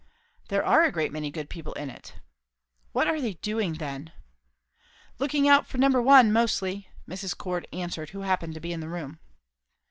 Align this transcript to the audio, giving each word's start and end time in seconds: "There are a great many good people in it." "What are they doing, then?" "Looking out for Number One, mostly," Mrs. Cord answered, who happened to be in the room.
"There 0.47 0.65
are 0.65 0.83
a 0.83 0.91
great 0.91 1.11
many 1.11 1.29
good 1.29 1.47
people 1.47 1.73
in 1.73 1.91
it." 1.91 2.15
"What 2.91 3.05
are 3.07 3.21
they 3.21 3.33
doing, 3.33 3.75
then?" 3.75 4.11
"Looking 5.19 5.47
out 5.47 5.67
for 5.67 5.77
Number 5.77 6.01
One, 6.01 6.33
mostly," 6.33 6.89
Mrs. 7.07 7.37
Cord 7.37 7.67
answered, 7.71 8.09
who 8.09 8.21
happened 8.21 8.55
to 8.55 8.59
be 8.59 8.73
in 8.73 8.79
the 8.79 8.89
room. 8.89 9.19